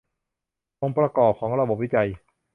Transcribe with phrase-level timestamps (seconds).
[0.81, 2.09] องค์ประกอบของระบบวิจัย